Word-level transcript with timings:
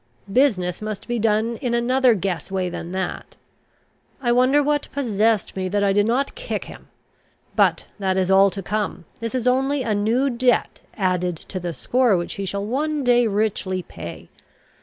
Business 0.33 0.81
must 0.81 1.07
be 1.07 1.19
done 1.19 1.57
in 1.57 1.75
another 1.75 2.15
guess 2.15 2.49
way 2.49 2.69
than 2.69 2.91
that. 2.91 3.35
I 4.19 4.31
wonder 4.31 4.63
what 4.63 4.87
possessed 4.91 5.55
me 5.55 5.69
that 5.69 5.83
I 5.83 5.93
did 5.93 6.07
not 6.07 6.33
kick 6.33 6.65
him! 6.65 6.87
But 7.55 7.85
that 7.99 8.17
is 8.17 8.31
all 8.31 8.49
to 8.49 8.63
come. 8.63 9.05
This 9.19 9.35
is 9.35 9.45
only 9.45 9.83
a 9.83 9.93
new 9.93 10.31
debt 10.31 10.79
added 10.97 11.37
to 11.37 11.59
the 11.59 11.71
score, 11.75 12.17
which 12.17 12.33
he 12.33 12.45
shall 12.47 12.65
one 12.65 13.03
day 13.03 13.27
richly 13.27 13.83
pay. 13.83 14.29